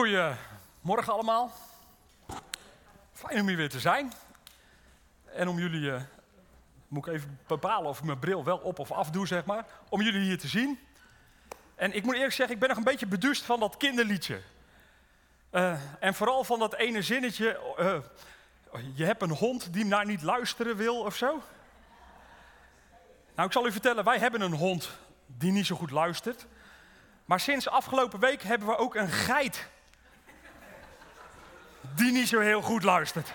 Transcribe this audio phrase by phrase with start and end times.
[0.00, 1.52] Goedemorgen allemaal.
[3.12, 4.12] Fijn om hier weer te zijn.
[5.24, 6.00] En om jullie, uh,
[6.88, 9.66] moet ik even bepalen of ik mijn bril wel op of af doe, zeg maar.
[9.88, 10.78] Om jullie hier te zien.
[11.74, 14.40] En ik moet eerlijk zeggen, ik ben nog een beetje beduust van dat kinderliedje.
[15.52, 17.98] Uh, en vooral van dat ene zinnetje, uh,
[18.94, 21.42] je hebt een hond die naar niet luisteren wil of zo.
[23.34, 24.90] Nou, ik zal u vertellen, wij hebben een hond
[25.26, 26.46] die niet zo goed luistert.
[27.24, 29.68] Maar sinds afgelopen week hebben we ook een geit
[31.80, 33.32] die niet zo heel goed luistert.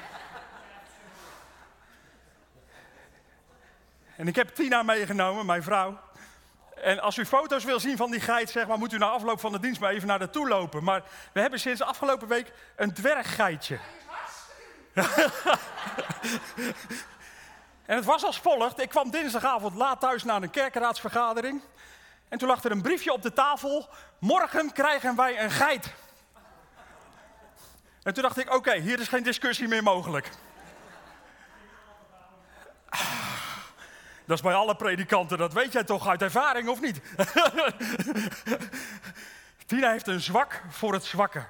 [4.15, 5.99] En ik heb Tina meegenomen, mijn vrouw.
[6.75, 9.39] En als u foto's wil zien van die geit, zeg maar, moet u na afloop
[9.39, 10.83] van de dienst maar even naar de toe lopen.
[10.83, 13.79] Maar we hebben sinds afgelopen week een dwerggeitje.
[17.85, 18.79] en het was als volgt.
[18.79, 21.61] Ik kwam dinsdagavond laat thuis na een kerkenraadsvergadering.
[22.29, 23.89] En toen lag er een briefje op de tafel.
[24.19, 25.93] Morgen krijgen wij een geit.
[28.05, 30.29] En toen dacht ik, oké, hier is geen discussie meer mogelijk.
[34.25, 37.01] Dat is bij alle predikanten, dat weet jij toch uit ervaring of niet?
[39.65, 41.43] Tina heeft een zwak voor het zwakke.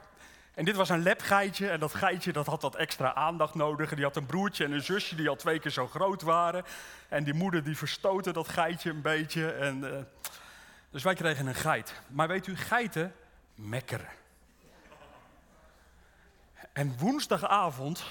[0.53, 3.89] En dit was een lepgeitje en dat geitje dat had wat extra aandacht nodig.
[3.89, 6.65] En die had een broertje en een zusje die al twee keer zo groot waren.
[7.09, 9.52] En die moeder die verstootte dat geitje een beetje.
[9.52, 9.89] En, uh,
[10.89, 11.93] dus wij kregen een geit.
[12.08, 13.15] Maar weet u, geiten
[13.55, 14.09] mekkeren.
[16.75, 18.03] En woensdagavond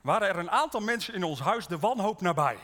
[0.00, 2.58] waren er een aantal mensen in ons huis de wanhoop nabij.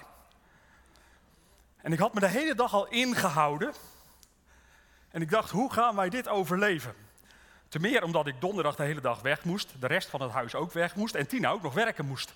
[1.77, 3.73] En ik had me de hele dag al ingehouden.
[5.11, 6.95] En ik dacht, hoe gaan wij dit overleven?
[7.69, 10.55] Ten meer omdat ik donderdag de hele dag weg moest, de rest van het huis
[10.55, 12.35] ook weg moest en Tina ook nog werken moest.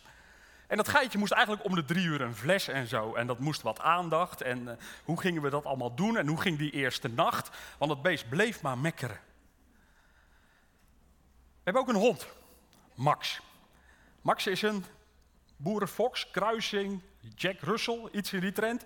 [0.66, 3.14] En dat geitje moest eigenlijk om de drie uur een fles en zo.
[3.14, 4.40] En dat moest wat aandacht.
[4.40, 4.70] En uh,
[5.04, 6.16] hoe gingen we dat allemaal doen?
[6.16, 7.56] En hoe ging die eerste nacht?
[7.78, 9.20] Want het beest bleef maar mekkeren.
[11.68, 12.26] Hebben ook een hond,
[12.94, 13.40] Max.
[14.20, 14.84] Max is een
[15.56, 17.02] boerenfox, kruising,
[17.34, 18.82] Jack Russell, iets in die trend.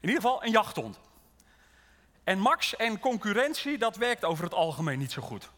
[0.00, 1.00] In ieder geval een jachthond.
[2.24, 5.50] En Max en concurrentie, dat werkt over het algemeen niet zo goed.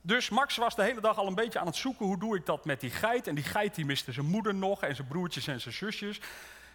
[0.00, 2.46] Dus Max was de hele dag al een beetje aan het zoeken, hoe doe ik
[2.46, 3.26] dat met die geit?
[3.26, 6.20] En die geit die miste zijn moeder nog en zijn broertjes en zijn zusjes.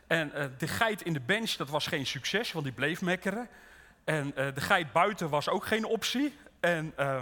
[0.07, 3.49] En uh, de geit in de bench, dat was geen succes, want die bleef mekkeren.
[4.03, 6.37] En uh, de geit buiten was ook geen optie.
[6.59, 7.21] En uh,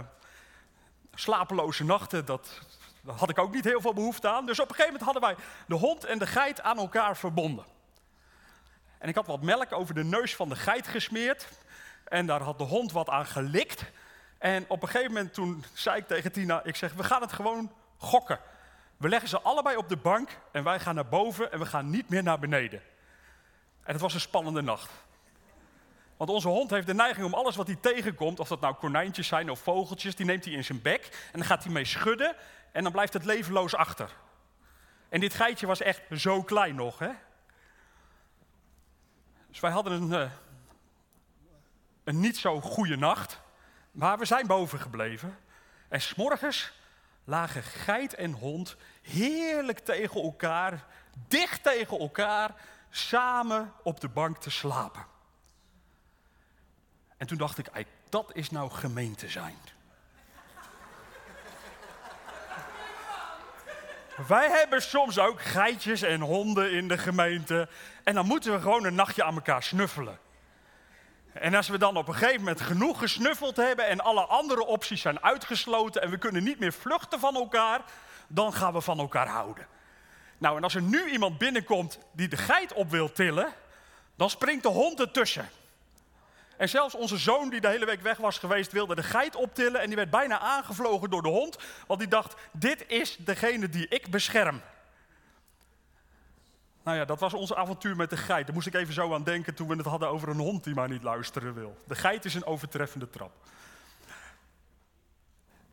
[1.14, 2.60] slapeloze nachten, dat,
[3.06, 4.46] had ik ook niet heel veel behoefte aan.
[4.46, 7.64] Dus op een gegeven moment hadden wij de hond en de geit aan elkaar verbonden.
[8.98, 11.48] En ik had wat melk over de neus van de geit gesmeerd.
[12.04, 13.84] En daar had de hond wat aan gelikt.
[14.38, 17.32] En op een gegeven moment toen zei ik tegen Tina, ik zeg, we gaan het
[17.32, 18.38] gewoon gokken.
[18.96, 21.90] We leggen ze allebei op de bank en wij gaan naar boven en we gaan
[21.90, 22.82] niet meer naar beneden.
[23.82, 24.90] En het was een spannende nacht.
[26.22, 29.26] Want onze hond heeft de neiging om alles wat hij tegenkomt, of dat nou konijntjes
[29.26, 32.36] zijn of vogeltjes, die neemt hij in zijn bek en dan gaat hij mee schudden
[32.72, 34.10] en dan blijft het levenloos achter.
[35.08, 37.10] En dit geitje was echt zo klein nog, hè?
[39.48, 40.30] Dus wij hadden een, uh,
[42.04, 43.40] een niet zo goede nacht,
[43.90, 45.38] maar we zijn boven gebleven.
[45.88, 46.72] En s'morgens
[47.24, 50.86] lagen geit en hond heerlijk tegen elkaar,
[51.28, 52.54] dicht tegen elkaar,
[52.90, 55.11] samen op de bank te slapen.
[57.22, 59.56] En toen dacht ik, dat is nou gemeente zijn.
[64.28, 67.68] Wij hebben soms ook geitjes en honden in de gemeente.
[68.04, 70.18] En dan moeten we gewoon een nachtje aan elkaar snuffelen.
[71.32, 75.00] En als we dan op een gegeven moment genoeg gesnuffeld hebben en alle andere opties
[75.00, 77.80] zijn uitgesloten en we kunnen niet meer vluchten van elkaar,
[78.26, 79.66] dan gaan we van elkaar houden.
[80.38, 83.52] Nou, en als er nu iemand binnenkomt die de geit op wil tillen,
[84.16, 85.48] dan springt de hond ertussen.
[86.62, 89.80] En zelfs onze zoon, die de hele week weg was geweest, wilde de geit optillen.
[89.80, 91.58] En die werd bijna aangevlogen door de hond.
[91.86, 94.60] Want die dacht: Dit is degene die ik bescherm.
[96.82, 98.46] Nou ja, dat was ons avontuur met de geit.
[98.46, 100.74] Daar moest ik even zo aan denken toen we het hadden over een hond die
[100.74, 101.76] maar niet luisteren wil.
[101.86, 103.32] De geit is een overtreffende trap.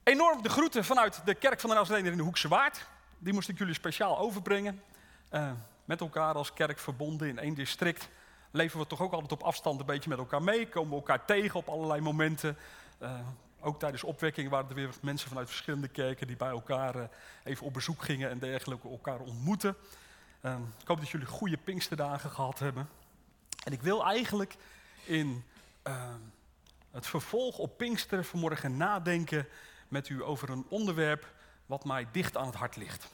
[0.04, 2.86] Enorm de groeten vanuit de kerk van de Nazarener in de Hoekse Waard.
[3.18, 4.84] Die moest ik jullie speciaal overbrengen.
[5.32, 5.52] Uh,
[5.86, 8.10] met elkaar als kerk verbonden in één district
[8.52, 10.68] leven we toch ook altijd op afstand een beetje met elkaar mee.
[10.68, 12.58] Komen we elkaar tegen op allerlei momenten.
[13.02, 13.20] Uh,
[13.62, 17.04] ook tijdens opwekking waren er weer mensen vanuit verschillende kerken die bij elkaar uh,
[17.44, 19.76] even op bezoek gingen en dergelijke elkaar ontmoeten.
[20.42, 22.90] Uh, ik hoop dat jullie goede Pinksterdagen gehad hebben.
[23.64, 24.56] En ik wil eigenlijk
[25.04, 25.44] in
[26.92, 29.48] het vervolg op Pinkster vanmorgen nadenken
[29.88, 31.34] met u over een onderwerp
[31.66, 33.08] wat mij dicht aan het hart ligt.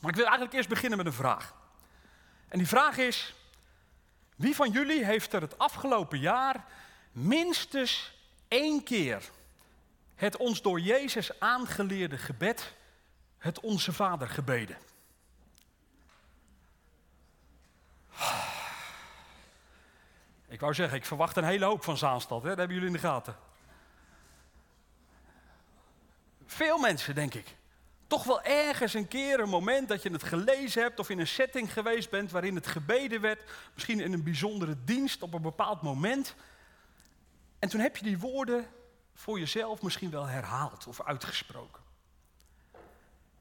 [0.00, 1.54] Maar ik wil eigenlijk eerst beginnen met een vraag.
[2.48, 3.34] En die vraag is:
[4.38, 6.64] wie van jullie heeft er het afgelopen jaar
[7.12, 8.12] minstens
[8.48, 9.30] één keer
[10.14, 12.74] het ons door Jezus aangeleerde gebed,
[13.38, 14.76] het Onze Vader gebeden.
[20.48, 22.48] Ik wou zeggen, ik verwacht een hele hoop van Zaanstad, hè?
[22.48, 23.36] dat hebben jullie in de gaten.
[26.46, 27.56] Veel mensen, denk ik.
[28.08, 31.26] Toch wel ergens een keer een moment dat je het gelezen hebt of in een
[31.26, 33.50] setting geweest bent waarin het gebeden werd.
[33.74, 36.34] Misschien in een bijzondere dienst op een bepaald moment.
[37.58, 38.66] En toen heb je die woorden
[39.14, 41.82] voor jezelf misschien wel herhaald of uitgesproken.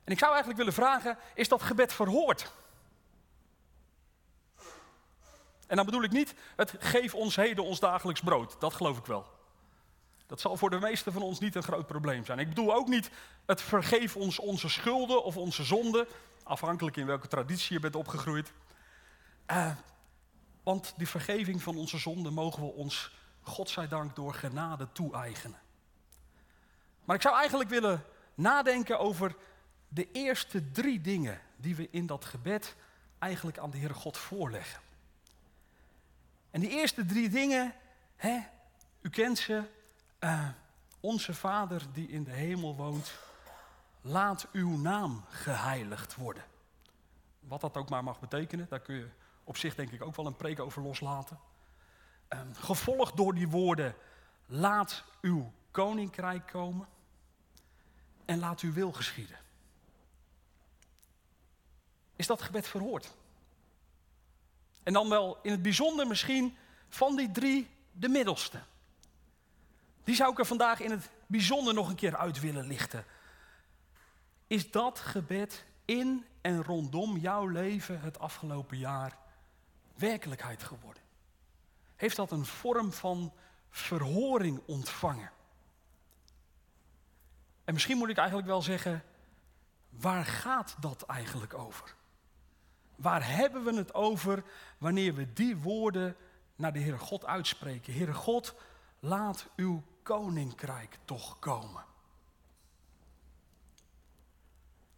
[0.04, 2.52] En ik zou eigenlijk willen vragen, is dat gebed verhoord?
[5.68, 8.60] En dan bedoel ik niet, het geef ons heden ons dagelijks brood.
[8.60, 9.37] Dat geloof ik wel.
[10.28, 12.40] Dat zal voor de meesten van ons niet een groot probleem zijn.
[12.40, 13.10] Ik bedoel ook niet,
[13.46, 16.08] het vergeef ons onze schulden of onze zonden.
[16.44, 18.52] Afhankelijk in welke traditie je bent opgegroeid.
[19.52, 19.72] Uh,
[20.64, 25.60] want die vergeving van onze zonden mogen we ons, godzijdank, door genade toe-eigenen.
[27.06, 28.04] Maar ik zou eigenlijk willen
[28.36, 29.36] nadenken over
[29.88, 32.76] de eerste drie dingen die we in dat gebed
[33.20, 34.82] eigenlijk aan de Heere God voorleggen.
[36.52, 37.74] En die eerste drie dingen,
[38.16, 38.40] hè,
[39.02, 39.64] u kent ze.
[40.28, 40.48] Uh,
[41.00, 43.14] onze Vader die in de hemel woont,
[44.02, 46.44] laat uw naam geheiligd worden.
[47.40, 49.10] Wat dat ook maar mag betekenen, daar kun je
[49.44, 51.40] op zich denk ik ook wel een preek over loslaten.
[52.30, 53.96] Uh, gevolgd door die woorden,
[54.46, 56.88] laat uw koninkrijk komen
[58.26, 59.38] en laat uw wil geschieden.
[62.16, 63.14] Is dat gebed verhoord?
[64.84, 66.58] En dan wel in het bijzonder misschien
[66.90, 68.60] van die drie de middelste.
[70.08, 73.06] Die zou ik er vandaag in het bijzonder nog een keer uit willen lichten.
[74.48, 79.18] Is dat gebed in en rondom jouw leven het afgelopen jaar
[79.96, 81.04] werkelijkheid geworden?
[81.96, 83.34] Heeft dat een vorm van
[83.70, 85.32] verhoring ontvangen?
[87.64, 89.04] En misschien moet ik eigenlijk wel zeggen,
[89.90, 91.96] waar gaat dat eigenlijk over?
[92.96, 94.44] Waar hebben we het over
[94.78, 96.16] wanneer we die woorden
[96.56, 97.94] naar de Heere God uitspreken?
[97.94, 98.56] Heere God,
[99.00, 101.84] laat uw koninkrijk toch komen.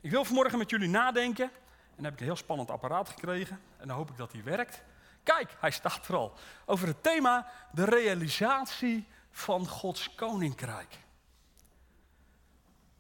[0.02, 1.46] Ik wil vanmorgen met jullie nadenken.
[1.46, 3.62] En dan heb ik een heel spannend apparaat gekregen.
[3.78, 4.82] En dan hoop ik dat hij werkt.
[5.24, 6.34] Kijk, hij staat er al.
[6.66, 10.98] Over het thema de realisatie van Gods koninkrijk.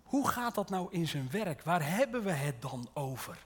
[0.03, 1.63] Hoe gaat dat nou in zijn werk?
[1.63, 3.45] Waar hebben we het dan over?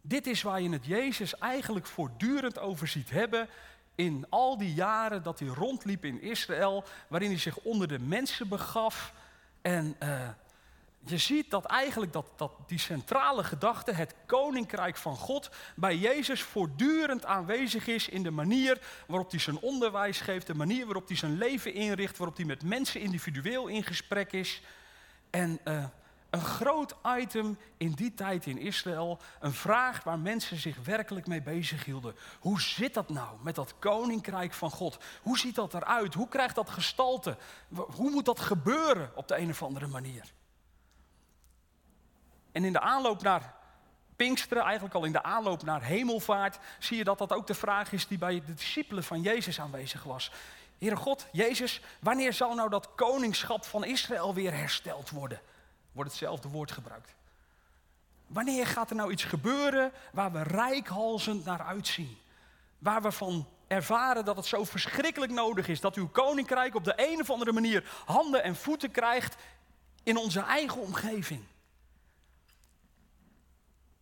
[0.00, 3.48] Dit is waar je het Jezus eigenlijk voortdurend over ziet hebben
[3.96, 8.48] in al die jaren dat hij rondliep in Israël, waarin hij zich onder de mensen
[8.48, 9.12] begaf.
[9.62, 10.28] En uh,
[11.04, 16.42] je ziet dat eigenlijk dat, dat die centrale gedachte, het koninkrijk van God, bij Jezus
[16.42, 21.16] voortdurend aanwezig is in de manier waarop hij zijn onderwijs geeft, de manier waarop hij
[21.16, 24.62] zijn leven inricht, waarop hij met mensen individueel in gesprek is.
[25.30, 25.84] En uh,
[26.30, 29.18] een groot item in die tijd in Israël.
[29.40, 32.16] Een vraag waar mensen zich werkelijk mee bezighielden.
[32.40, 34.98] Hoe zit dat nou met dat koninkrijk van God?
[35.22, 36.14] Hoe ziet dat eruit?
[36.14, 37.36] Hoe krijgt dat gestalte?
[37.74, 40.32] Hoe moet dat gebeuren op de een of andere manier?
[42.52, 43.54] En in de aanloop naar
[44.16, 47.92] Pinksteren, eigenlijk al in de aanloop naar hemelvaart, zie je dat dat ook de vraag
[47.92, 50.30] is die bij de discipelen van Jezus aanwezig was.
[50.78, 55.40] Heere God, Jezus, wanneer zal nou dat koningschap van Israël weer hersteld worden?
[55.96, 57.14] Wordt hetzelfde woord gebruikt.
[58.26, 62.18] Wanneer gaat er nou iets gebeuren waar we rijkhalzend naar uitzien?
[62.78, 66.94] Waar we van ervaren dat het zo verschrikkelijk nodig is dat uw koninkrijk op de
[66.96, 69.36] een of andere manier handen en voeten krijgt
[70.02, 71.44] in onze eigen omgeving.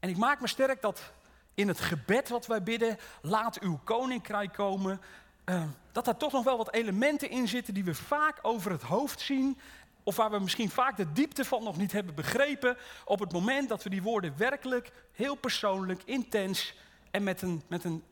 [0.00, 1.12] En ik maak me sterk dat
[1.54, 5.00] in het gebed wat wij bidden, laat uw koninkrijk komen,
[5.44, 8.82] uh, dat daar toch nog wel wat elementen in zitten die we vaak over het
[8.82, 9.58] hoofd zien
[10.04, 13.68] of waar we misschien vaak de diepte van nog niet hebben begrepen, op het moment
[13.68, 16.75] dat we die woorden werkelijk heel persoonlijk, intens
[17.11, 18.04] en met een, met een,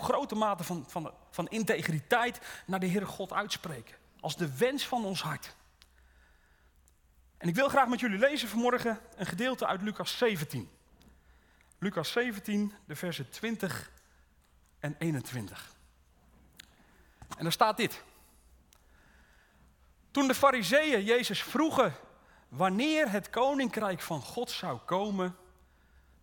[0.00, 3.96] grote mate van, van, van integriteit naar de Heere God uitspreken.
[4.20, 5.56] Als de wens van ons hart.
[7.38, 10.70] En ik wil graag met jullie lezen vanmorgen een gedeelte uit Lucas 17.
[11.78, 13.90] Lucas 17, de versen 20
[14.78, 15.74] en 21.
[17.36, 18.04] En daar staat dit.
[20.16, 21.94] Toen de fariseeën Jezus vroegen
[22.48, 25.36] wanneer het koninkrijk van God zou komen,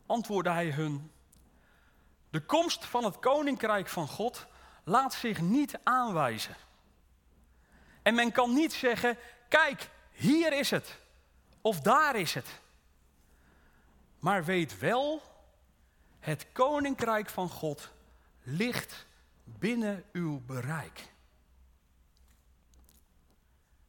[0.06, 1.12] antwoordde hij hun,
[2.30, 4.46] de komst van het koninkrijk van God
[4.84, 6.56] laat zich niet aanwijzen.
[8.02, 9.18] En men kan niet zeggen,
[9.50, 11.00] kijk, hier is het,
[11.62, 12.48] of daar is het.
[14.20, 15.22] Maar weet wel,
[16.20, 17.92] het koninkrijk van God
[18.44, 19.06] ligt
[19.44, 21.13] binnen uw bereik.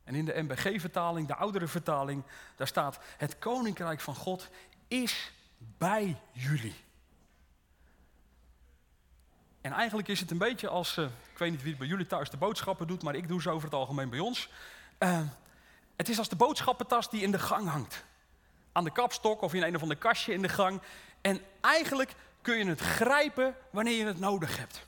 [0.05, 2.23] En in de MBG-vertaling, de oudere vertaling,
[2.57, 4.49] daar staat: Het koninkrijk van God
[4.89, 6.75] is bij jullie.
[9.61, 12.07] En eigenlijk is het een beetje als, uh, ik weet niet wie het bij jullie
[12.07, 14.49] thuis de boodschappen doet, maar ik doe ze over het algemeen bij ons.
[14.99, 15.21] Uh,
[15.97, 18.05] het is als de boodschappentas die in de gang hangt.
[18.73, 20.81] Aan de kapstok of in een of ander kastje in de gang.
[21.21, 24.87] En eigenlijk kun je het grijpen wanneer je het nodig hebt.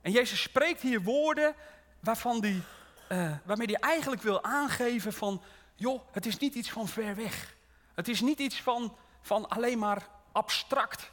[0.00, 1.54] En Jezus spreekt hier woorden
[2.00, 2.62] waarvan die,
[3.08, 5.42] uh, waarmee hij eigenlijk wil aangeven van,
[5.74, 7.56] joh, het is niet iets van ver weg.
[7.94, 11.10] Het is niet iets van, van alleen maar abstract.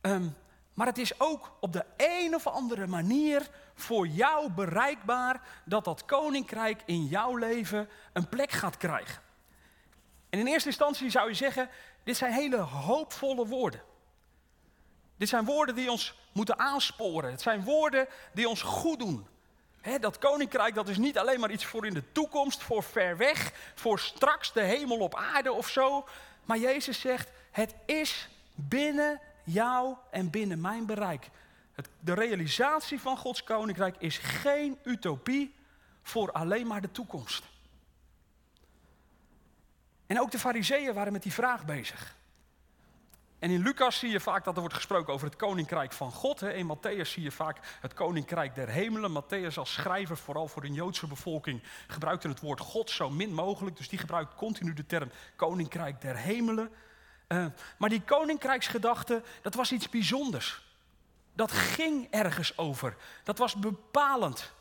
[0.00, 0.36] Um,
[0.74, 6.04] maar het is ook op de een of andere manier voor jou bereikbaar dat dat
[6.04, 9.22] koninkrijk in jouw leven een plek gaat krijgen.
[10.30, 11.68] En in eerste instantie zou je zeggen,
[12.04, 13.82] dit zijn hele hoopvolle woorden.
[15.16, 17.30] Dit zijn woorden die ons moeten aansporen.
[17.30, 19.26] Het zijn woorden die ons goed doen.
[20.00, 23.52] Dat koninkrijk dat is niet alleen maar iets voor in de toekomst, voor ver weg,
[23.74, 26.08] voor straks de hemel op aarde of zo.
[26.44, 31.30] Maar Jezus zegt, het is binnen jou en binnen mijn bereik.
[31.72, 35.54] Het, de realisatie van Gods koninkrijk is geen utopie
[36.02, 37.44] voor alleen maar de toekomst.
[40.06, 42.16] En ook de fariseeën waren met die vraag bezig.
[43.42, 46.40] En in Lucas zie je vaak dat er wordt gesproken over het koninkrijk van God.
[46.40, 46.52] Hè.
[46.52, 49.22] In Matthäus zie je vaak het koninkrijk der hemelen.
[49.22, 53.76] Matthäus als schrijver, vooral voor de Joodse bevolking, gebruikte het woord God zo min mogelijk.
[53.76, 56.70] Dus die gebruikt continu de term koninkrijk der hemelen.
[57.28, 57.46] Uh,
[57.78, 60.62] maar die koninkrijksgedachte, dat was iets bijzonders.
[61.34, 62.96] Dat ging ergens over.
[63.24, 64.52] Dat was bepalend.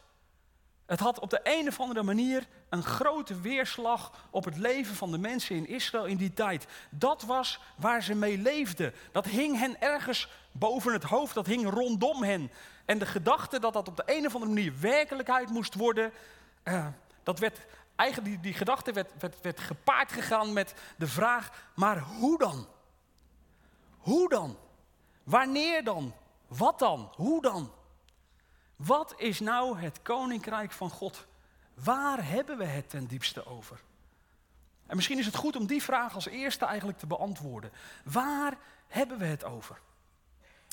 [0.91, 5.11] Het had op de een of andere manier een grote weerslag op het leven van
[5.11, 6.67] de mensen in Israël in die tijd.
[6.89, 8.93] Dat was waar ze mee leefden.
[9.11, 12.51] Dat hing hen ergens boven het hoofd, dat hing rondom hen.
[12.85, 16.11] En de gedachte dat dat op de een of andere manier werkelijkheid moest worden,
[16.63, 16.87] uh,
[17.23, 17.59] dat werd
[17.95, 22.67] eigenlijk die, die gedachte werd, werd, werd gepaard gegaan met de vraag, maar hoe dan?
[23.97, 24.57] Hoe dan?
[25.23, 26.13] Wanneer dan?
[26.47, 27.11] Wat dan?
[27.15, 27.71] Hoe dan?
[28.85, 31.25] Wat is nou het koninkrijk van God?
[31.73, 33.81] Waar hebben we het ten diepste over?
[34.85, 37.71] En misschien is het goed om die vraag als eerste eigenlijk te beantwoorden.
[38.03, 38.57] Waar
[38.87, 39.79] hebben we het over?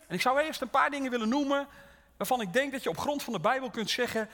[0.06, 1.66] En ik zou eerst een paar dingen willen noemen
[2.16, 4.28] waarvan ik denk dat je op grond van de Bijbel kunt zeggen,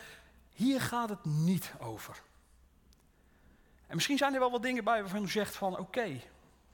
[0.52, 2.22] hier gaat het niet over.
[3.86, 6.20] En misschien zijn er wel wat dingen bij waarvan u zegt van oké,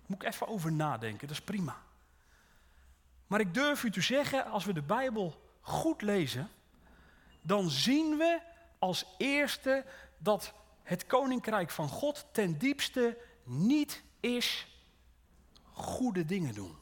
[0.07, 1.77] moet ik even over nadenken, dat is prima.
[3.27, 6.51] Maar ik durf u te zeggen, als we de Bijbel goed lezen,
[7.43, 8.41] dan zien we
[8.79, 9.85] als eerste
[10.19, 14.67] dat het koninkrijk van God ten diepste niet is
[15.73, 16.77] goede dingen doen.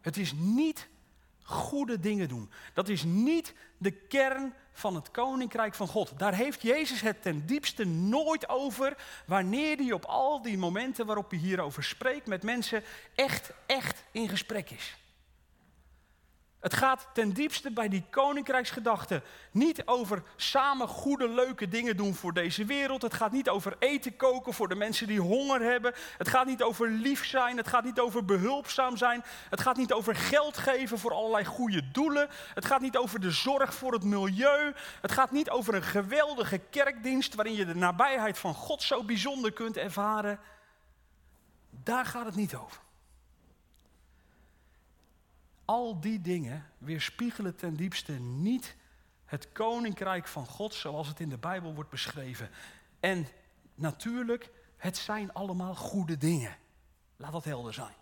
[0.00, 0.88] Het is niet
[1.42, 2.50] goede dingen doen.
[2.74, 6.18] Dat is niet de kern van het koninkrijk van God.
[6.18, 11.30] Daar heeft Jezus het ten diepste nooit over, wanneer hij op al die momenten waarop
[11.30, 12.82] hij hierover spreekt met mensen
[13.14, 14.96] echt, echt in gesprek is.
[16.60, 22.32] Het gaat ten diepste bij die koninkrijksgedachte niet over samen goede, leuke dingen doen voor
[22.32, 23.02] deze wereld.
[23.02, 25.94] Het gaat niet over eten koken voor de mensen die honger hebben.
[26.18, 27.56] Het gaat niet over lief zijn.
[27.56, 29.24] Het gaat niet over behulpzaam zijn.
[29.50, 32.28] Het gaat niet over geld geven voor allerlei goede doelen.
[32.54, 34.74] Het gaat niet over de zorg voor het milieu.
[35.00, 39.52] Het gaat niet over een geweldige kerkdienst waarin je de nabijheid van God zo bijzonder
[39.52, 40.40] kunt ervaren.
[41.70, 42.86] Daar gaat het niet over.
[45.68, 48.76] Al die dingen weerspiegelen ten diepste niet
[49.24, 52.50] het koninkrijk van God zoals het in de Bijbel wordt beschreven.
[53.00, 53.26] En
[53.74, 56.56] natuurlijk, het zijn allemaal goede dingen.
[57.16, 57.94] Laat dat helder zijn.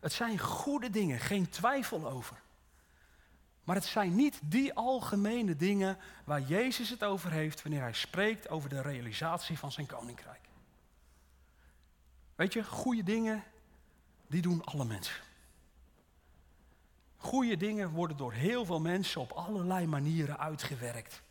[0.00, 2.40] Het zijn goede dingen, geen twijfel over.
[3.64, 8.48] Maar het zijn niet die algemene dingen waar Jezus het over heeft wanneer hij spreekt
[8.48, 10.48] over de realisatie van zijn koninkrijk.
[12.34, 13.44] Weet je, goede dingen,
[14.26, 15.30] die doen alle mensen.
[17.22, 21.22] Goede dingen worden door heel veel mensen op allerlei manieren uitgewerkt.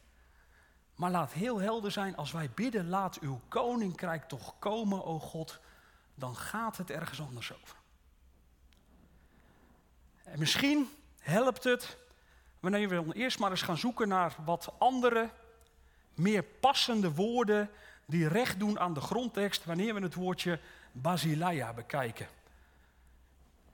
[0.95, 5.59] Maar laat heel helder zijn, als wij bidden, laat uw koninkrijk toch komen, o God,
[6.15, 7.75] dan gaat het ergens anders over.
[10.23, 11.97] En misschien helpt het
[12.59, 15.29] wanneer we dan eerst maar eens gaan zoeken naar wat andere,
[16.13, 17.69] meer passende woorden
[18.05, 20.59] die recht doen aan de grondtekst, wanneer we het woordje
[20.91, 22.27] basileia bekijken.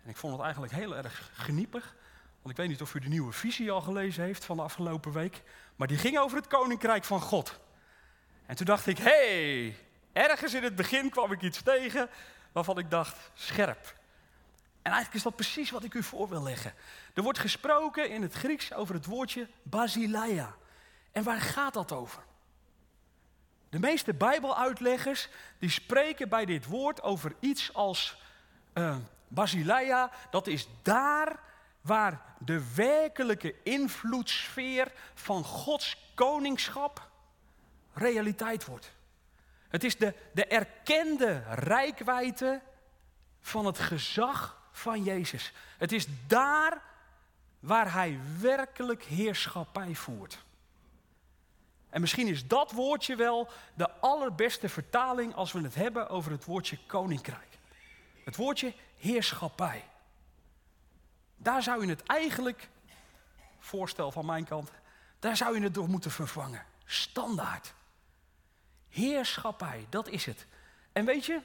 [0.04, 1.96] En ik vond het eigenlijk heel erg geniepig.
[2.50, 5.42] Ik weet niet of u de nieuwe visie al gelezen heeft van de afgelopen week.
[5.76, 7.60] Maar die ging over het koninkrijk van God.
[8.46, 9.76] En toen dacht ik, hey,
[10.14, 12.10] ergens in het begin kwam ik iets tegen
[12.52, 13.96] waarvan ik dacht, scherp.
[14.82, 16.74] En eigenlijk is dat precies wat ik u voor wil leggen.
[17.14, 20.56] Er wordt gesproken in het Grieks over het woordje basileia.
[21.12, 22.24] En waar gaat dat over?
[23.70, 28.18] De meeste Bijbeluitleggers die spreken bij dit woord over iets als
[28.74, 28.96] uh,
[29.28, 30.12] Basileia.
[30.32, 31.40] Dat is daar
[31.88, 37.10] waar de werkelijke invloedssfeer van Gods koningschap
[37.94, 38.92] realiteit wordt.
[39.70, 42.62] Het is de, de erkende rijkwijde
[43.42, 45.54] van het gezag van Jezus.
[45.78, 46.82] Het is daar
[47.60, 50.46] waar hij werkelijk heerschappij voert.
[51.90, 56.46] En misschien is dat woordje wel de allerbeste vertaling als we het hebben over het
[56.46, 57.58] woordje koninkrijk.
[58.24, 59.84] Het woordje heerschappij.
[61.38, 62.70] Daar zou je het eigenlijk,
[63.60, 64.72] voorstel van mijn kant,
[65.20, 66.66] daar zou je het door moeten vervangen.
[66.86, 67.74] Standaard.
[68.90, 70.46] Heerschappij, dat is het.
[70.92, 71.42] En weet je,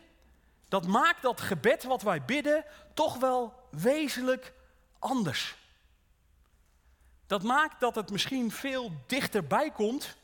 [0.69, 4.53] dat maakt dat gebed wat wij bidden toch wel wezenlijk
[4.99, 5.57] anders.
[7.27, 10.17] Dat maakt dat het misschien veel dichterbij komt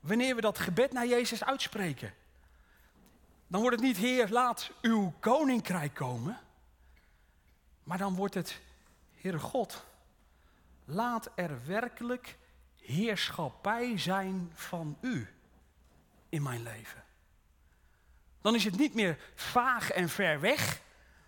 [0.00, 2.14] wanneer we dat gebed naar Jezus uitspreken.
[3.46, 6.38] Dan wordt het niet, Heer, laat uw koninkrijk komen.
[7.82, 8.60] Maar dan wordt het,
[9.20, 9.84] Heere God,
[10.84, 12.36] laat er werkelijk
[12.76, 15.28] heerschappij zijn van u
[16.28, 17.04] in mijn leven.
[18.42, 20.80] Dan is het niet meer vaag en ver weg.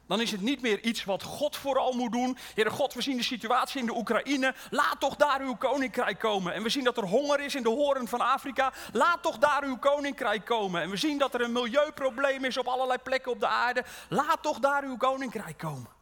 [0.06, 2.38] Dan is het niet meer iets wat God vooral moet doen.
[2.54, 4.54] Heere God, we zien de situatie in de Oekraïne.
[4.70, 6.54] Laat toch daar uw koninkrijk komen.
[6.54, 8.72] En we zien dat er honger is in de horen van Afrika.
[8.92, 10.82] Laat toch daar uw koninkrijk komen.
[10.82, 13.84] En we zien dat er een milieuprobleem is op allerlei plekken op de aarde.
[14.08, 15.99] Laat toch daar uw koninkrijk komen.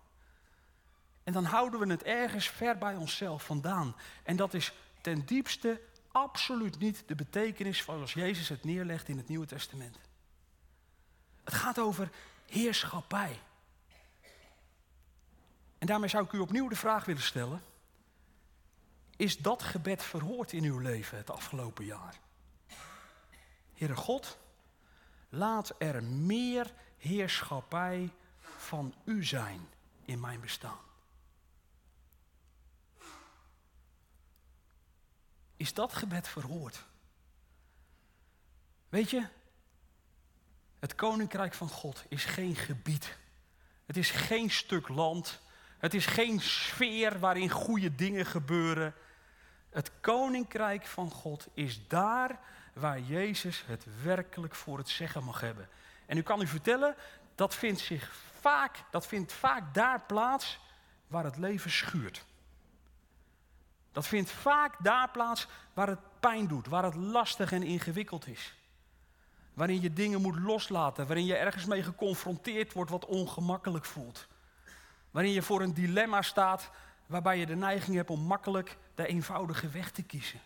[1.28, 3.96] En dan houden we het ergens ver bij onszelf vandaan.
[4.22, 5.80] En dat is ten diepste
[6.12, 9.98] absoluut niet de betekenis van als Jezus het neerlegt in het Nieuwe Testament.
[11.44, 12.10] Het gaat over
[12.46, 13.40] heerschappij.
[15.78, 17.62] En daarmee zou ik u opnieuw de vraag willen stellen.
[19.16, 22.18] Is dat gebed verhoord in uw leven het afgelopen jaar?
[23.74, 24.38] Heere God,
[25.28, 28.12] laat er meer heerschappij
[28.56, 29.68] van u zijn
[30.04, 30.86] in mijn bestaan.
[35.68, 36.84] Is dat gebed verhoord?
[38.88, 39.26] Weet je,
[40.78, 43.18] het koninkrijk van God is geen gebied.
[43.86, 45.40] Het is geen stuk land.
[45.78, 48.94] Het is geen sfeer waarin goede dingen gebeuren.
[49.70, 52.40] Het koninkrijk van God is daar
[52.72, 55.68] waar Jezus het werkelijk voor het zeggen mag hebben.
[56.06, 56.94] En u kan u vertellen,
[57.34, 60.58] dat vindt, zich vaak, dat vindt vaak daar plaats
[61.06, 62.24] waar het leven schuurt.
[63.92, 68.54] Dat vindt vaak daar plaats waar het pijn doet, waar het lastig en ingewikkeld is.
[69.54, 74.26] Waarin je dingen moet loslaten, waarin je ergens mee geconfronteerd wordt wat ongemakkelijk voelt.
[75.10, 76.70] Waarin je voor een dilemma staat
[77.06, 80.40] waarbij je de neiging hebt om makkelijk de eenvoudige weg te kiezen.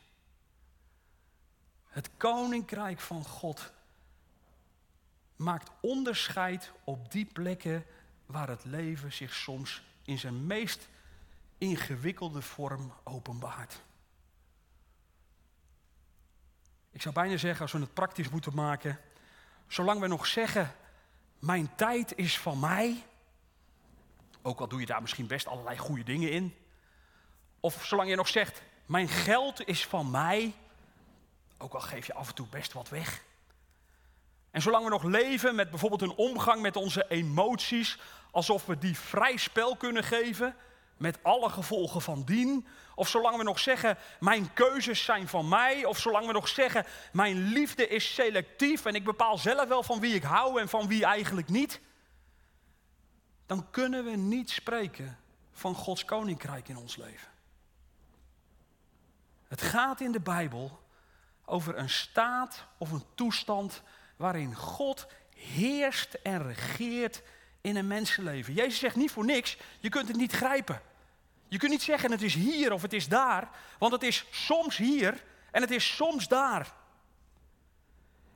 [1.89, 3.73] Het koninkrijk van God
[5.37, 7.85] maakt onderscheid op die plekken
[8.27, 10.89] waar het leven zich soms in zijn meest
[11.63, 13.83] ingewikkelde vorm openbaart.
[16.91, 19.01] Ik zou bijna zeggen, als we het praktisch moeten maken,
[19.67, 20.75] zolang we nog zeggen,
[21.39, 23.05] mijn tijd is van mij,
[24.43, 26.55] ook al doe je daar misschien best allerlei goede dingen in,
[27.61, 30.55] of zolang je nog zegt, mijn geld is van mij,
[31.59, 33.25] ook al geef je af en toe best wat weg.
[34.51, 37.99] En zolang we nog leven met bijvoorbeeld een omgang met onze emoties,
[38.31, 40.57] alsof we die vrij spel kunnen geven,
[40.97, 42.67] met alle gevolgen van dien.
[42.95, 45.85] Of zolang we nog zeggen, mijn keuzes zijn van mij.
[45.85, 50.01] Of zolang we nog zeggen, mijn liefde is selectief en ik bepaal zelf wel van
[50.01, 51.81] wie ik hou en van wie eigenlijk niet.
[53.47, 55.19] Dan kunnen we niet spreken
[55.53, 57.29] van Gods koninkrijk in ons leven.
[59.49, 60.81] Het gaat in de Bijbel
[61.45, 63.83] over een staat of een toestand
[64.17, 67.23] waarin God heerst en regeert
[67.63, 68.55] in een mensenleven.
[68.55, 70.83] Jezus zegt niet voor niks, je kunt het niet grijpen.
[71.49, 73.49] Je kunt niet zeggen het is hier of het is daar,
[73.79, 76.73] want het is soms hier en het is soms daar.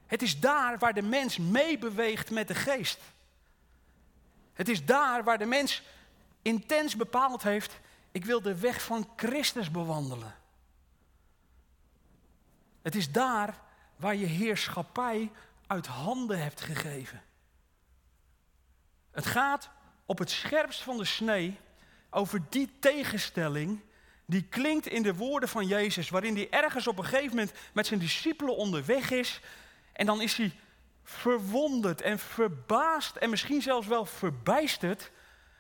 [0.06, 3.00] Het is daar waar de mens meebeweegt met de geest.
[4.52, 5.82] Het is daar waar de mens
[6.42, 7.80] intens bepaald heeft,
[8.12, 10.34] ik wil de weg van Christus bewandelen.
[12.82, 13.60] Het is daar
[13.96, 15.30] waar je heerschappij
[15.66, 17.22] uit handen hebt gegeven.
[19.16, 19.70] Het gaat
[20.06, 21.58] op het scherpst van de snee
[22.10, 23.80] over die tegenstelling
[24.26, 27.86] die klinkt in de woorden van Jezus, waarin hij ergens op een gegeven moment met
[27.86, 29.40] zijn discipelen onderweg is.
[29.92, 30.52] En dan is hij
[31.04, 35.10] verwonderd en verbaasd en misschien zelfs wel verbijsterd,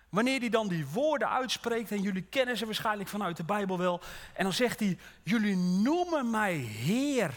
[0.08, 4.00] Wanneer hij dan die woorden uitspreekt, en jullie kennen ze waarschijnlijk vanuit de Bijbel wel,
[4.34, 7.34] en dan zegt hij, jullie noemen mij Heer,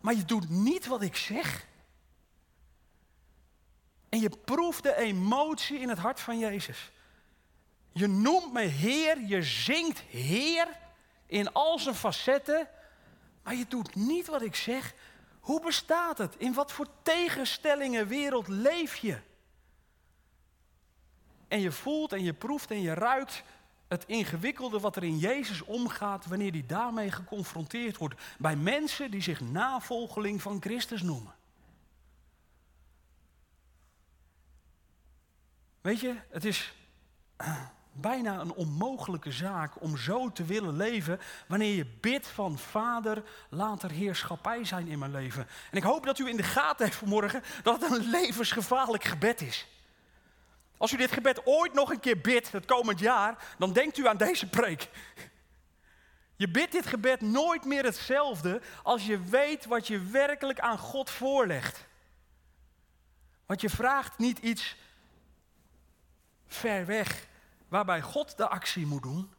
[0.00, 1.66] maar je doet niet wat ik zeg.
[4.14, 6.90] En je proeft de emotie in het hart van Jezus.
[7.92, 10.68] Je noemt me Heer, je zingt Heer
[11.26, 12.68] in al zijn facetten,
[13.42, 14.94] maar je doet niet wat ik zeg.
[15.40, 16.34] Hoe bestaat het?
[16.36, 19.18] In wat voor tegenstellingen wereld leef je?
[21.48, 23.42] En je voelt en je proeft en je ruikt
[23.88, 29.22] het ingewikkelde wat er in Jezus omgaat wanneer hij daarmee geconfronteerd wordt bij mensen die
[29.22, 31.34] zich navolgeling van Christus noemen.
[35.84, 36.74] Weet je, het is
[37.92, 43.82] bijna een onmogelijke zaak om zo te willen leven wanneer je bidt van Vader, laat
[43.82, 45.48] er heerschappij zijn in mijn leven.
[45.70, 49.40] En ik hoop dat u in de gaten heeft vanmorgen dat het een levensgevaarlijk gebed
[49.40, 49.66] is.
[50.76, 54.08] Als u dit gebed ooit nog een keer bidt, het komend jaar, dan denkt u
[54.08, 54.88] aan deze preek.
[56.36, 61.10] Je bidt dit gebed nooit meer hetzelfde als je weet wat je werkelijk aan God
[61.10, 61.86] voorlegt.
[63.46, 64.76] Want je vraagt niet iets
[66.54, 67.26] ver weg,
[67.68, 69.32] waarbij God de actie moet doen.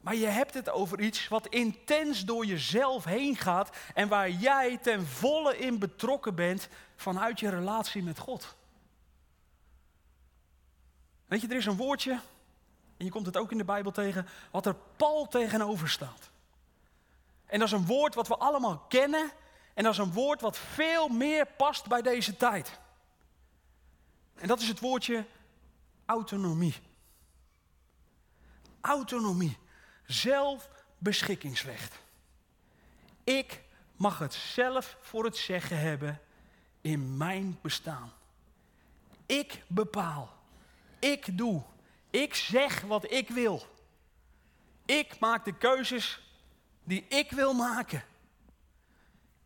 [0.00, 4.76] Maar je hebt het over iets wat intens door jezelf heen gaat en waar jij
[4.76, 8.56] ten volle in betrokken bent vanuit je relatie met God.
[11.26, 12.12] Weet je, er is een woordje,
[12.96, 16.30] en je komt het ook in de Bijbel tegen, wat er pal tegenover staat.
[17.46, 19.30] En dat is een woord wat we allemaal kennen,
[19.74, 22.78] en dat is een woord wat veel meer past bij deze tijd.
[24.34, 25.24] En dat is het woordje
[26.06, 26.74] autonomie.
[28.80, 29.58] Autonomie,
[30.06, 32.02] zelfbeschikkingsrecht.
[33.24, 33.62] Ik
[33.96, 36.20] mag het zelf voor het zeggen hebben
[36.80, 38.12] in mijn bestaan.
[39.26, 40.34] Ik bepaal
[41.04, 41.62] ik doe.
[42.10, 43.62] Ik zeg wat ik wil.
[44.84, 46.22] Ik maak de keuzes
[46.84, 48.04] die ik wil maken.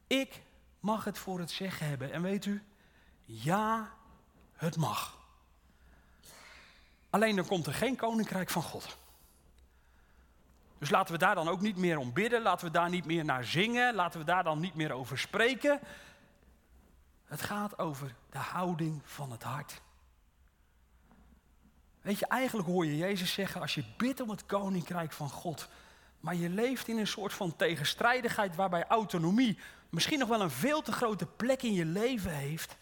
[0.07, 0.42] Ik
[0.81, 2.12] mag het voor het zeggen hebben.
[2.12, 2.62] En weet u,
[3.25, 3.92] ja,
[4.53, 5.17] het mag.
[7.18, 8.96] Alleen dan komt er geen koninkrijk van God.
[10.78, 13.24] Dus laten we daar dan ook niet meer om bidden, laten we daar niet meer
[13.24, 15.81] naar zingen, laten we daar dan niet meer over spreken.
[17.24, 19.81] Het gaat over de houding van het hart.
[22.00, 25.68] Weet je, eigenlijk hoor je Jezus zeggen, als je bidt om het koninkrijk van God,
[26.20, 29.59] maar je leeft in een soort van tegenstrijdigheid waarbij autonomie
[29.90, 32.76] misschien nog wel een veel te grote plek in je leven heeft,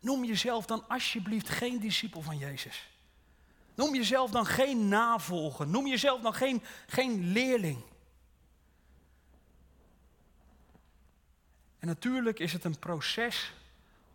[0.00, 2.97] noem jezelf dan alsjeblieft geen discipel van Jezus.
[3.78, 5.66] Noem jezelf dan geen navolger.
[5.66, 7.82] Noem jezelf dan geen, geen leerling.
[11.78, 13.52] En natuurlijk is het een proces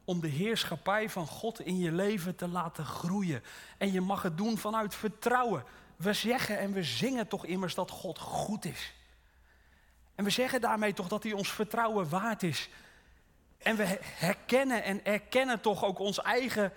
[0.05, 3.43] om de heerschappij van God in je leven te laten groeien.
[3.77, 5.63] En je mag het doen vanuit vertrouwen.
[5.95, 8.93] We zeggen en we zingen toch immers dat God goed is.
[10.15, 12.69] En we zeggen daarmee toch dat hij ons vertrouwen waard is.
[13.57, 16.73] En we herkennen en erkennen toch ook ons eigen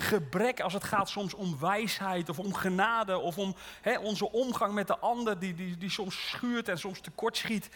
[0.00, 3.54] gebrek als het gaat soms om wijsheid of om genade of om
[4.02, 7.68] onze omgang met de ander die, die, die soms schuurt en soms tekortschiet.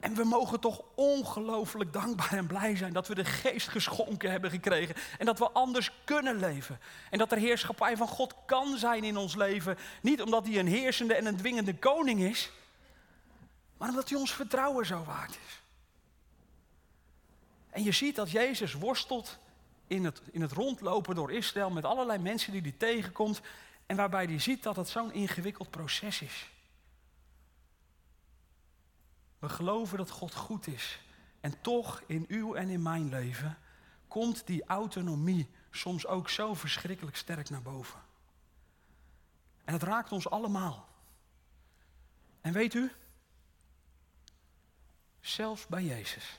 [0.00, 4.50] En we mogen toch ongelooflijk dankbaar en blij zijn dat we de geest geschonken hebben
[4.50, 4.94] gekregen.
[5.18, 6.80] En dat we anders kunnen leven.
[7.10, 9.78] En dat er heerschappij van God kan zijn in ons leven.
[10.02, 12.50] Niet omdat hij een heersende en een dwingende koning is,
[13.76, 15.62] maar omdat hij ons vertrouwen zo waard is.
[17.70, 19.38] En je ziet dat Jezus worstelt
[19.86, 23.40] in het, in het rondlopen door Israël met allerlei mensen die hij tegenkomt.
[23.86, 26.50] En waarbij hij ziet dat het zo'n ingewikkeld proces is.
[29.38, 31.00] We geloven dat God goed is.
[31.40, 33.58] En toch in uw en in mijn leven
[34.08, 38.00] komt die autonomie soms ook zo verschrikkelijk sterk naar boven.
[39.64, 40.88] En het raakt ons allemaal.
[42.40, 42.92] En weet u,
[45.20, 46.38] zelfs bij Jezus.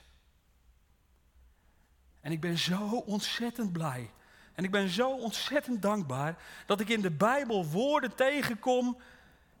[2.28, 4.10] En ik ben zo ontzettend blij.
[4.54, 6.36] En ik ben zo ontzettend dankbaar
[6.66, 8.96] dat ik in de Bijbel woorden tegenkom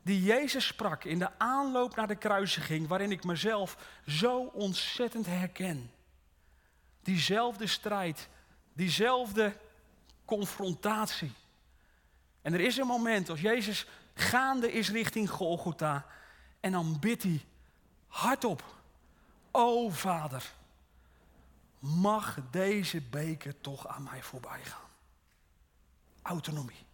[0.02, 3.76] die Jezus sprak in de aanloop naar de kruisiging, waarin ik mezelf
[4.06, 5.90] zo ontzettend herken.
[7.02, 8.28] Diezelfde strijd,
[8.72, 9.56] diezelfde
[10.24, 11.32] confrontatie.
[12.42, 16.06] En er is een moment als Jezus gaande is richting Golgotha
[16.60, 17.44] en dan bidt hij
[18.06, 18.64] hardop,
[19.50, 20.56] o Vader,
[21.78, 24.88] mag deze beker toch aan mij voorbij gaan.
[26.22, 26.86] Autonomie.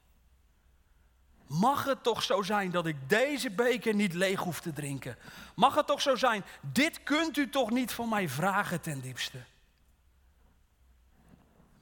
[1.47, 5.17] Mag het toch zo zijn dat ik deze beker niet leeg hoef te drinken?
[5.55, 9.45] Mag het toch zo zijn, dit kunt u toch niet van mij vragen ten diepste?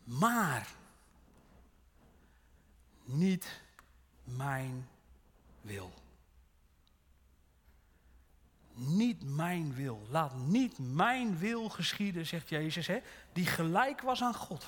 [0.05, 0.69] Maar
[3.05, 3.61] niet
[4.25, 4.89] mijn
[5.61, 6.02] wil.
[8.87, 10.07] Niet mijn wil.
[10.11, 12.99] Laat niet mijn wil geschieden, zegt Jezus, hè,
[13.33, 14.67] die gelijk was aan God.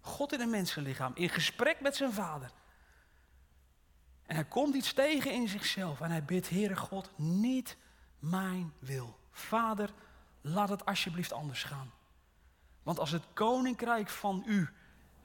[0.00, 2.50] God in een mensenlichaam, in gesprek met zijn vader.
[4.26, 7.76] En hij komt iets tegen in zichzelf en hij bidt, Heere God, niet
[8.18, 9.18] mijn wil.
[9.30, 9.90] Vader,
[10.40, 11.92] laat het alsjeblieft anders gaan.
[12.82, 14.68] Want als het koninkrijk van u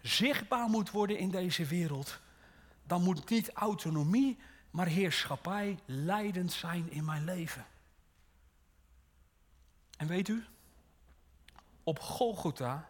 [0.01, 2.19] zichtbaar moet worden in deze wereld,
[2.83, 4.37] dan moet niet autonomie,
[4.71, 7.65] maar heerschappij leidend zijn in mijn leven.
[9.99, 10.45] En weet u,
[11.83, 12.89] op Golgotha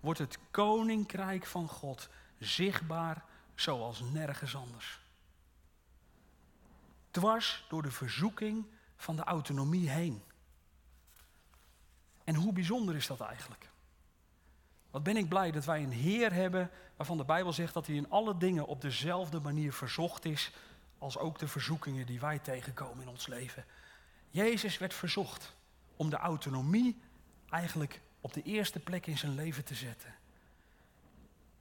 [0.00, 2.08] wordt het koninkrijk van God
[2.38, 5.00] zichtbaar zoals nergens anders.
[7.10, 10.22] Dwars door de verzoeking van de autonomie heen.
[12.24, 13.70] En hoe bijzonder is dat eigenlijk?
[14.90, 17.96] Wat ben ik blij dat wij een Heer hebben waarvan de Bijbel zegt dat hij
[17.96, 20.52] in alle dingen op dezelfde manier verzocht is
[20.98, 23.64] als ook de verzoekingen die wij tegenkomen in ons leven.
[24.30, 25.58] Jezus werd verzocht
[26.00, 27.00] om de autonomie
[27.50, 30.14] eigenlijk op de eerste plek in zijn leven te zetten.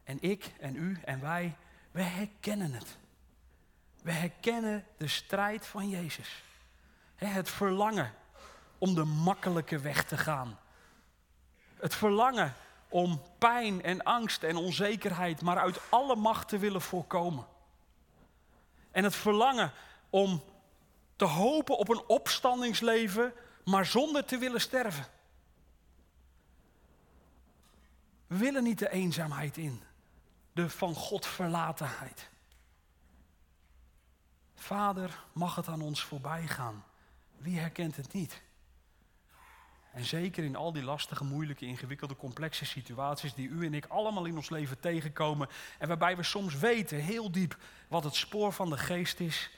[0.04, 1.56] En ik en u en wij,
[1.92, 2.98] we herkennen het.
[4.02, 6.44] We herkennen de strijd van Jezus.
[7.16, 8.14] Het verlangen
[8.78, 10.60] om de makkelijke weg te gaan.
[11.76, 12.54] Het verlangen
[12.90, 17.48] om pijn en angst en onzekerheid maar uit alle macht te willen voorkomen.
[18.92, 19.72] En het verlangen
[20.10, 20.44] om
[21.16, 23.34] te hopen op een opstandingsleven,
[23.70, 25.06] maar zonder te willen sterven.
[28.28, 29.82] We willen niet de eenzaamheid in,
[30.52, 32.30] de van God verlatenheid.
[34.56, 36.84] Vader, mag het aan ons voorbij gaan?
[37.38, 38.42] Wie herkent het niet?
[39.92, 44.26] En zeker in al die lastige, moeilijke, ingewikkelde, complexe situaties die u en ik allemaal
[44.26, 45.50] in ons leven tegenkomen.
[45.78, 49.50] En waarbij we soms weten, heel diep, wat het spoor van de geest is.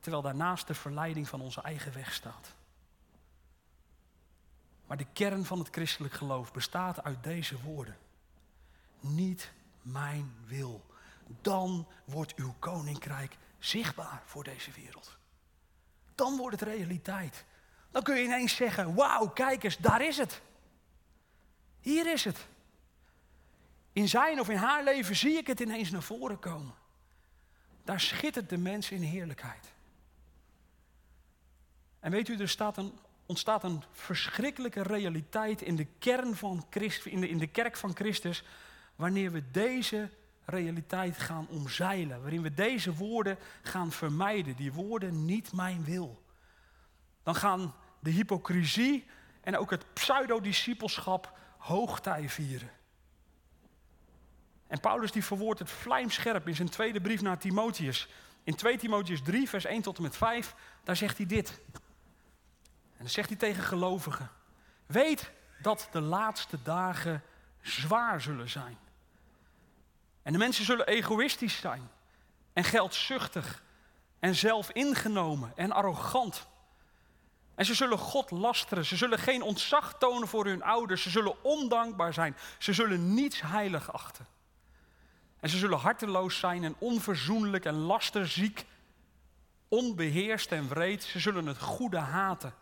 [0.00, 2.54] Terwijl daarnaast de verleiding van onze eigen weg staat.
[4.90, 7.96] Maar de kern van het christelijk geloof bestaat uit deze woorden.
[9.00, 10.86] Niet mijn wil.
[11.42, 15.16] Dan wordt uw koninkrijk zichtbaar voor deze wereld.
[16.14, 17.44] Dan wordt het realiteit.
[17.90, 20.40] Dan kun je ineens zeggen, wauw, kijk eens, daar is het.
[21.80, 22.46] Hier is het.
[23.92, 26.74] In zijn of in haar leven zie ik het ineens naar voren komen.
[27.84, 29.72] Daar schittert de mens in heerlijkheid.
[32.00, 32.98] En weet u, er staat een,
[33.30, 37.94] ontstaat een verschrikkelijke realiteit in de kern van Christus, in de, in de kerk van
[37.94, 38.44] Christus,
[38.96, 40.10] wanneer we deze
[40.44, 46.22] realiteit gaan omzeilen, waarin we deze woorden gaan vermijden, die woorden niet mijn wil.
[47.22, 49.06] Dan gaan de hypocrisie
[49.40, 52.70] en ook het pseudodiscipelschap hoogtij vieren.
[54.66, 58.08] En Paulus die verwoordt het vlijmscherp in zijn tweede brief naar Timotheus.
[58.42, 61.60] In 2 Timotheus 3, vers 1 tot en met 5, daar zegt hij dit.
[63.00, 64.30] En dan zegt hij tegen gelovigen:
[64.86, 65.30] Weet
[65.62, 67.22] dat de laatste dagen
[67.60, 68.78] zwaar zullen zijn.
[70.22, 71.90] En de mensen zullen egoïstisch zijn
[72.52, 73.62] en geldzuchtig
[74.18, 76.46] en zelfingenomen en arrogant.
[77.54, 78.84] En ze zullen God lasteren.
[78.84, 81.02] Ze zullen geen ontzag tonen voor hun ouders.
[81.02, 82.36] Ze zullen ondankbaar zijn.
[82.58, 84.26] Ze zullen niets heilig achten.
[85.40, 88.66] En ze zullen harteloos zijn en onverzoenlijk en lasterziek,
[89.68, 91.02] onbeheerst en wreed.
[91.04, 92.54] Ze zullen het goede haten.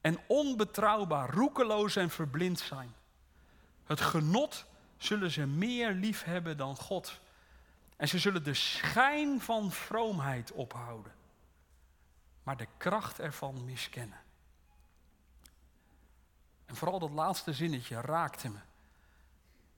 [0.00, 2.94] En onbetrouwbaar, roekeloos en verblind zijn.
[3.84, 4.64] Het genot
[4.96, 7.20] zullen ze meer lief hebben dan God.
[7.96, 11.12] En ze zullen de schijn van vroomheid ophouden
[12.42, 14.20] maar de kracht ervan miskennen.
[16.66, 18.58] En vooral dat laatste zinnetje raakte me.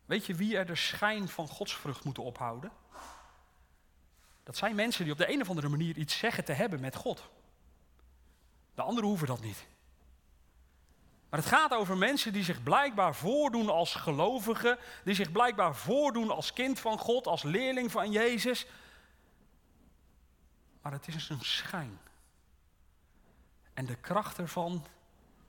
[0.05, 2.73] Weet je wie er de schijn van godsvrucht moeten ophouden?
[4.43, 6.97] Dat zijn mensen die op de een of andere manier iets zeggen te hebben met
[6.97, 7.29] God.
[8.75, 9.67] De anderen hoeven dat niet.
[11.33, 16.31] Maar het gaat over mensen die zich blijkbaar voordoen als gelovigen, die zich blijkbaar voordoen
[16.31, 18.66] als kind van God, als leerling van Jezus.
[20.83, 21.99] Maar het is een schijn.
[23.75, 24.87] En de kracht ervan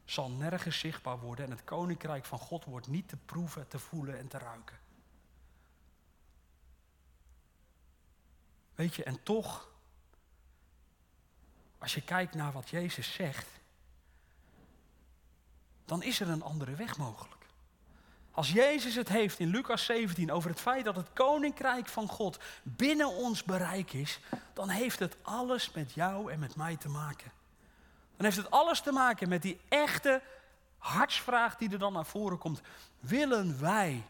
[0.05, 1.45] zal nergens zichtbaar worden.
[1.45, 4.79] En het koninkrijk van God wordt niet te proeven, te voelen en te ruiken.
[8.75, 9.69] Weet je, en toch,
[11.77, 13.61] als je kijkt naar wat Jezus zegt,
[15.85, 17.43] dan is er een andere weg mogelijk.
[18.31, 22.39] Als Jezus het heeft in Lucas 17 over het feit dat het koninkrijk van God
[22.63, 24.19] binnen ons bereik is,
[24.53, 27.31] dan heeft het alles met jou en met mij te maken.
[28.15, 30.21] Dan heeft het alles te maken met die echte
[30.77, 32.61] hartsvraag die er dan naar voren komt.
[32.99, 34.03] Willen wij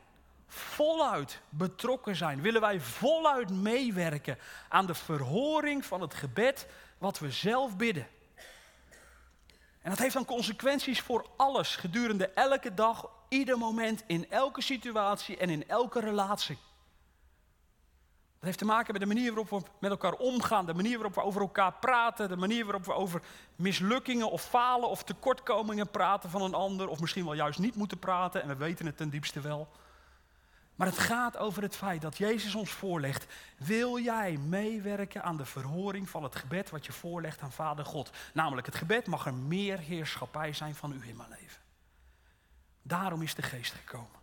[0.48, 2.42] voluit betrokken zijn?
[2.42, 4.38] Willen wij voluit meewerken
[4.70, 8.08] aan de verhoring van het gebed wat we zelf bidden?
[9.84, 15.38] En dat heeft dan consequenties voor alles gedurende elke dag, ieder moment, in elke situatie
[15.38, 16.58] en in elke relatie.
[18.34, 21.16] Dat heeft te maken met de manier waarop we met elkaar omgaan, de manier waarop
[21.16, 23.22] we over elkaar praten, de manier waarop we over
[23.56, 28.00] mislukkingen of falen of tekortkomingen praten van een ander, of misschien wel juist niet moeten
[28.00, 29.68] praten en we weten het ten diepste wel.
[30.76, 35.46] Maar het gaat over het feit dat Jezus ons voorlegt, wil jij meewerken aan de
[35.46, 38.12] verhoring van het gebed wat je voorlegt aan Vader God?
[38.34, 41.62] Namelijk, het gebed mag er meer heerschappij zijn van u in mijn leven.
[42.82, 44.22] Daarom is de geest gekomen.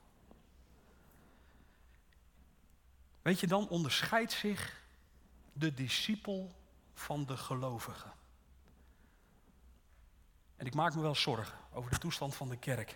[3.22, 4.82] Weet je, dan onderscheidt zich
[5.52, 6.54] de discipel
[6.94, 8.08] van de gelovige.
[10.56, 12.90] En ik maak me wel zorgen over de toestand van de kerk.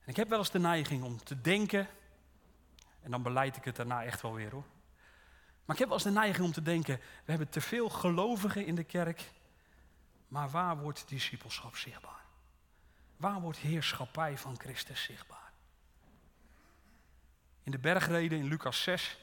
[0.00, 1.88] En ik heb wel eens de neiging om te denken,
[3.02, 4.64] en dan beleid ik het daarna echt wel weer hoor.
[5.64, 8.66] Maar ik heb wel eens de neiging om te denken, we hebben te veel gelovigen
[8.66, 9.30] in de kerk,
[10.28, 12.24] maar waar wordt discipelschap zichtbaar?
[13.16, 15.52] Waar wordt heerschappij van Christus zichtbaar?
[17.62, 19.18] In de bergreden in Lucas 6,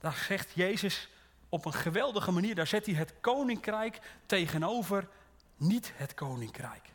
[0.00, 1.08] daar zegt Jezus
[1.48, 5.08] op een geweldige manier, daar zet hij het koninkrijk tegenover
[5.56, 6.86] niet het koninkrijk.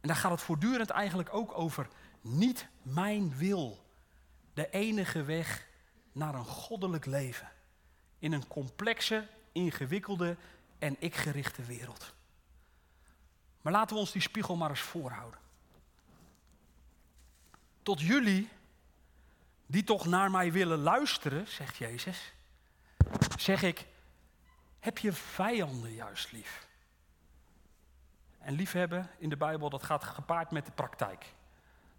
[0.00, 1.88] En daar gaat het voortdurend eigenlijk ook over
[2.20, 3.83] niet mijn wil.
[4.54, 5.66] De enige weg
[6.12, 7.50] naar een goddelijk leven.
[8.18, 10.36] In een complexe, ingewikkelde
[10.78, 12.14] en ik-gerichte wereld.
[13.60, 15.40] Maar laten we ons die spiegel maar eens voorhouden.
[17.82, 18.48] Tot jullie,
[19.66, 22.32] die toch naar mij willen luisteren, zegt Jezus,
[23.38, 23.86] zeg ik,
[24.78, 26.66] heb je vijanden juist lief?
[28.38, 31.34] En liefhebben in de Bijbel, dat gaat gepaard met de praktijk.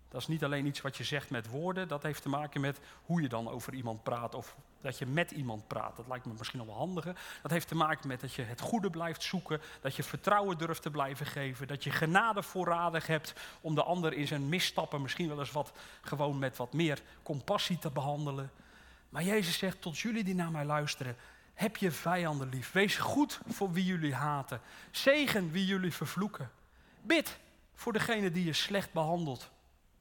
[0.09, 2.79] Dat is niet alleen iets wat je zegt met woorden, dat heeft te maken met
[3.05, 5.95] hoe je dan over iemand praat of dat je met iemand praat.
[5.95, 7.15] Dat lijkt me misschien al wel handiger.
[7.41, 10.81] Dat heeft te maken met dat je het goede blijft zoeken, dat je vertrouwen durft
[10.81, 15.27] te blijven geven, dat je genade voorradig hebt om de ander in zijn misstappen misschien
[15.27, 18.51] wel eens wat gewoon met wat meer compassie te behandelen.
[19.09, 21.15] Maar Jezus zegt tot jullie die naar mij luisteren,
[21.53, 22.71] heb je vijanden lief.
[22.71, 24.61] Wees goed voor wie jullie haten.
[24.91, 26.51] Zegen wie jullie vervloeken.
[27.01, 27.37] Bid
[27.73, 29.51] voor degene die je slecht behandelt.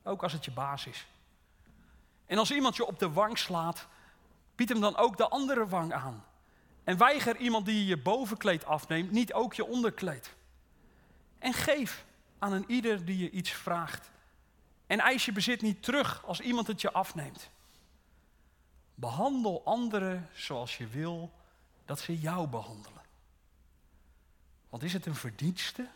[0.04, 1.06] Ook als het je baas is.
[2.26, 3.86] En als iemand je op de wang slaat,
[4.54, 6.24] bied hem dan ook de andere wang aan.
[6.84, 10.34] En weiger iemand die je bovenkleed afneemt, niet ook je onderkleed.
[11.38, 12.04] En geef
[12.38, 14.10] aan een ieder die je iets vraagt.
[14.86, 17.50] En eis je bezit niet terug als iemand het je afneemt.
[18.94, 21.32] Behandel anderen zoals je wil
[21.84, 23.02] dat ze jou behandelen.
[24.68, 25.88] Want is het een verdienste?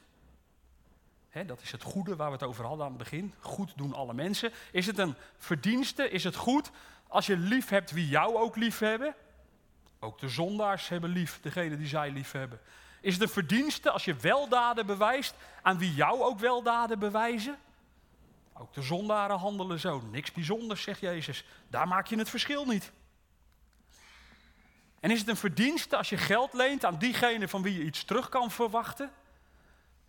[1.46, 3.35] Dat is het goede waar we het over hadden aan het begin.
[3.40, 4.53] Goed doen alle mensen.
[4.72, 6.11] Is het een verdienste?
[6.11, 6.70] Is het goed
[7.09, 9.14] als je lief hebt wie jou ook lief hebben?
[10.01, 12.61] Ook de zondaars hebben lief, degene die zij lief hebben.
[13.01, 17.59] Is het een verdienste als je weldaden bewijst aan wie jou ook weldaden bewijzen?
[18.53, 20.03] Ook de zondaren handelen zo.
[20.11, 21.44] Niks bijzonders, zegt Jezus.
[21.68, 22.92] Daar maak je het verschil niet.
[25.01, 28.05] En is het een verdienste als je geld leent aan diegene van wie je iets
[28.05, 29.11] terug kan verwachten?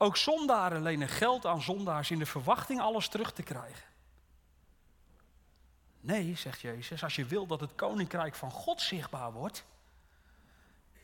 [0.01, 3.87] Ook zondaren lenen geld aan zondaars in de verwachting alles terug te krijgen.
[6.01, 9.65] Nee, zegt Jezus, als je wil dat het koninkrijk van God zichtbaar wordt,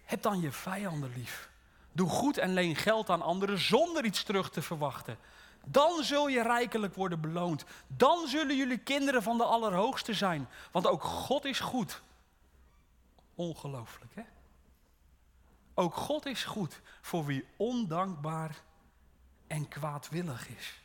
[0.03, 1.49] heb dan je vijanden lief.
[1.91, 5.17] Doe goed en leen geld aan anderen zonder iets terug te verwachten.
[5.65, 7.65] Dan zul je rijkelijk worden beloond.
[7.87, 10.49] Dan zullen jullie kinderen van de Allerhoogste zijn.
[10.71, 12.01] Want ook God is goed.
[13.35, 14.23] Ongelooflijk, hè?
[15.73, 18.63] Ook God is goed voor wie ondankbaar
[19.55, 20.81] en kwaadwillig is.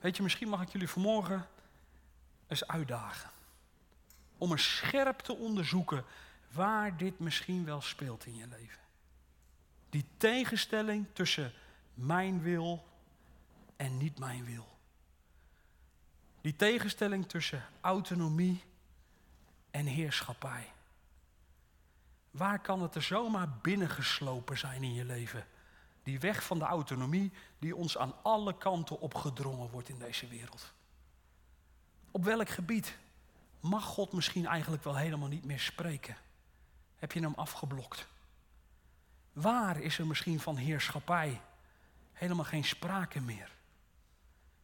[0.00, 1.48] Weet je, misschien mag ik jullie vanmorgen
[2.46, 3.30] eens uitdagen.
[4.38, 6.04] Om eens scherp te onderzoeken
[6.50, 8.80] waar dit misschien wel speelt in je leven.
[9.90, 11.52] Die tegenstelling tussen
[11.94, 12.86] mijn wil
[13.76, 14.78] en niet mijn wil.
[16.40, 18.64] Die tegenstelling tussen autonomie
[19.70, 20.71] en heerschappij.
[22.32, 25.46] Waar kan het er zomaar binnengeslopen zijn in je leven?
[26.02, 30.72] Die weg van de autonomie die ons aan alle kanten opgedrongen wordt in deze wereld.
[32.10, 32.98] Op welk gebied
[33.60, 36.16] mag God misschien eigenlijk wel helemaal niet meer spreken?
[36.96, 38.06] Heb je hem afgeblokt?
[39.32, 41.40] Waar is er misschien van heerschappij
[42.12, 43.50] helemaal geen sprake meer?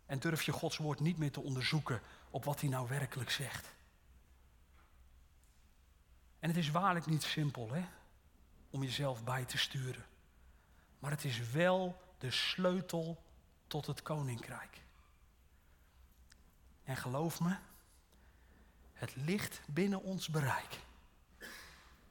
[0.07, 2.01] En durf je Gods woord niet meer te onderzoeken
[2.31, 3.77] op wat hij nou werkelijk zegt?
[6.39, 7.85] En het is waarlijk niet simpel hè,
[8.71, 10.05] om jezelf bij te sturen.
[10.99, 13.23] Maar het is wel de sleutel
[13.67, 14.81] tot het koninkrijk.
[16.85, 17.57] En geloof me,
[18.93, 20.79] het ligt binnen ons bereik.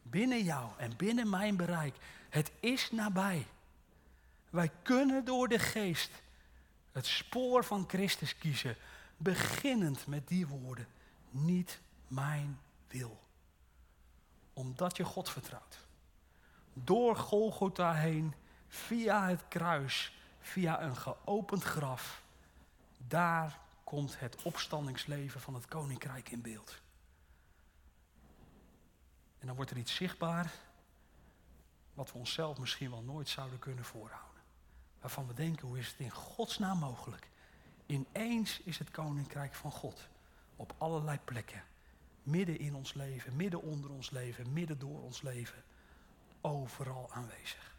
[0.01, 1.95] Binnen jou en binnen mijn bereik.
[2.29, 3.47] Het is nabij.
[4.49, 6.11] Wij kunnen door de geest
[6.97, 8.75] het spoor van Christus kiezen,
[9.17, 10.87] beginnend met die woorden,
[11.29, 13.26] niet mijn wil.
[14.57, 15.77] Omdat je God vertrouwt.
[16.73, 18.33] Door Golgotha heen,
[18.67, 22.23] via het kruis, via een geopend graf,
[22.97, 26.81] daar komt het opstandingsleven van het koninkrijk in beeld.
[29.39, 30.51] En dan wordt er iets zichtbaar
[31.93, 34.41] wat we onszelf misschien wel nooit zouden kunnen voorhouden.
[34.99, 37.29] Waarvan we denken, hoe is het in godsnaam mogelijk?
[37.85, 40.07] Ineens is het koninkrijk van God
[40.55, 41.63] op allerlei plekken.
[42.27, 45.63] Midden in ons leven, midden onder ons leven, midden door ons leven.
[46.41, 47.75] Overal aanwezig.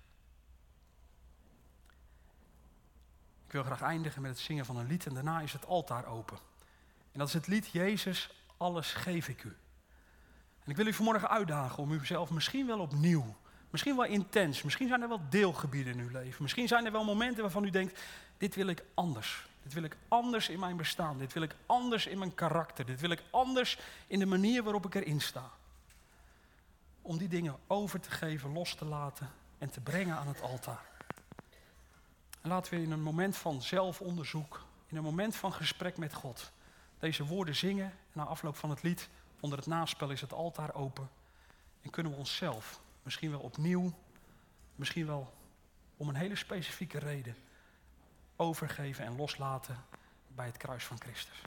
[3.46, 6.06] Ik wil graag eindigen met het zingen van een lied en daarna is het altaar
[6.06, 6.38] open.
[7.12, 9.56] En dat is het lied Jezus, alles geef ik u.
[10.64, 13.36] En ik wil u vanmorgen uitdagen om uzelf misschien wel opnieuw,
[13.70, 16.42] misschien wel intens, misschien zijn er wel deelgebieden in uw leven.
[16.42, 18.00] Misschien zijn er wel momenten waarvan u denkt,
[18.36, 19.46] dit wil ik anders.
[19.68, 21.18] Dit wil ik anders in mijn bestaan.
[21.18, 22.86] Dit wil ik anders in mijn karakter.
[22.86, 25.50] Dit wil ik anders in de manier waarop ik erin sta.
[27.02, 30.84] Om die dingen over te geven, los te laten en te brengen aan het altaar.
[32.40, 36.52] En laten we in een moment van zelfonderzoek, in een moment van gesprek met God,
[36.98, 37.86] deze woorden zingen.
[37.86, 39.08] En na afloop van het lied,
[39.40, 41.10] onder het naspel, is het altaar open.
[41.82, 43.92] En kunnen we onszelf misschien wel opnieuw,
[44.74, 45.34] misschien wel
[45.96, 47.36] om een hele specifieke reden,
[48.40, 49.84] overgeven en loslaten
[50.28, 51.42] bij het kruis van Christus.